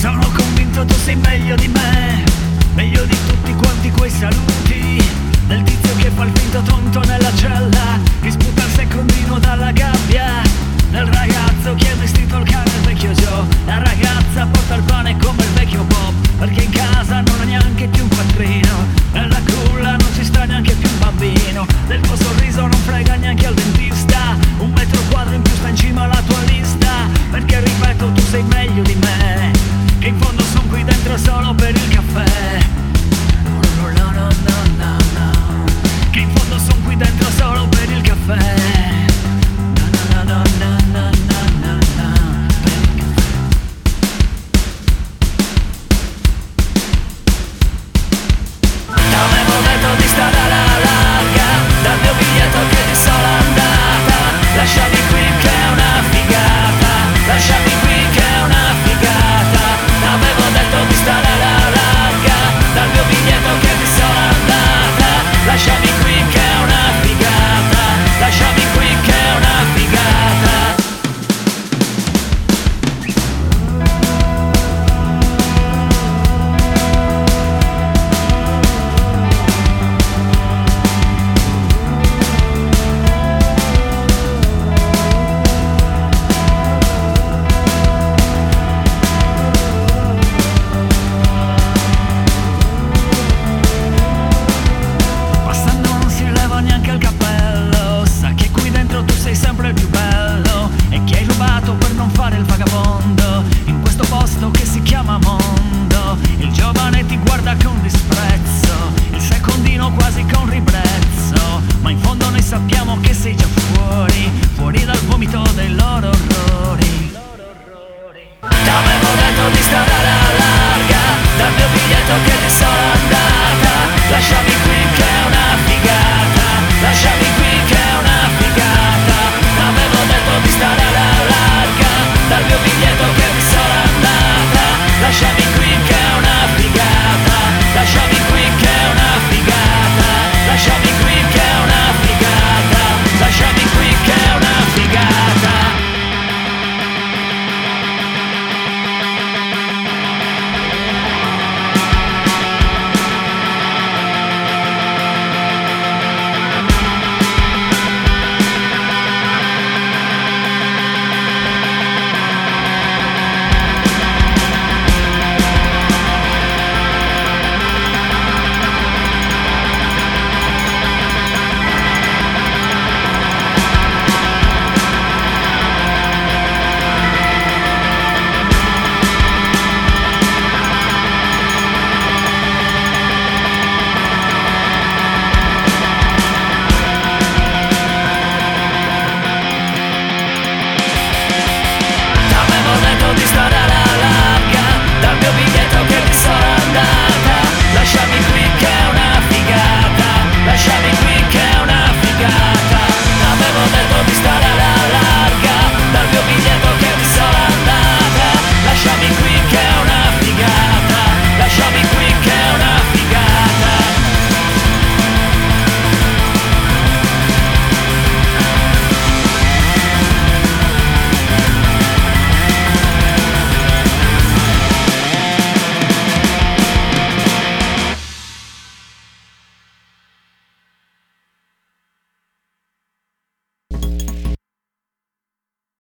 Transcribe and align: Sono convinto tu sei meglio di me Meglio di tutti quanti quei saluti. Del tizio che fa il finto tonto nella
Sono 0.00 0.30
convinto 0.32 0.84
tu 0.84 0.94
sei 0.94 1.16
meglio 1.16 1.56
di 1.56 1.66
me 1.66 2.22
Meglio 2.74 3.04
di 3.04 3.16
tutti 3.26 3.52
quanti 3.54 3.90
quei 3.90 4.10
saluti. 4.10 5.02
Del 5.48 5.62
tizio 5.64 5.96
che 5.96 6.10
fa 6.10 6.22
il 6.22 6.30
finto 6.38 6.62
tonto 6.62 7.00
nella 7.00 7.32